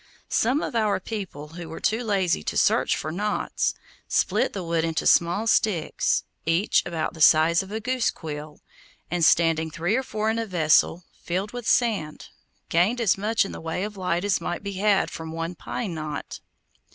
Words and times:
Some 0.29 0.63
of 0.63 0.73
our 0.73 0.99
people, 0.99 1.49
who 1.49 1.69
were 1.69 1.79
too 1.79 2.03
lazy 2.03 2.41
to 2.45 2.57
search 2.57 2.97
for 2.97 3.11
knots, 3.11 3.75
split 4.07 4.51
the 4.51 4.63
wood 4.63 4.83
into 4.83 5.05
small 5.05 5.45
sticks, 5.45 6.23
each 6.43 6.83
about 6.87 7.13
the 7.13 7.21
size 7.21 7.61
of 7.61 7.71
a 7.71 7.79
goose 7.79 8.09
quill, 8.09 8.61
and, 9.11 9.23
standing 9.23 9.69
three 9.69 9.95
or 9.95 10.01
four 10.01 10.31
in 10.31 10.39
a 10.39 10.47
vessel 10.47 11.03
filled 11.21 11.51
with 11.51 11.67
sand, 11.67 12.29
gained 12.67 12.99
as 12.99 13.15
much 13.15 13.45
in 13.45 13.51
the 13.51 13.61
way 13.61 13.83
of 13.83 13.95
light 13.95 14.25
as 14.25 14.41
might 14.41 14.63
be 14.63 14.73
had 14.73 15.11
from 15.11 15.31
one 15.33 15.53
pine 15.53 15.93
knot. 15.93 16.39